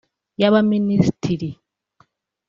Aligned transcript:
yaba 0.41 0.59
Minisitiri 0.71 1.49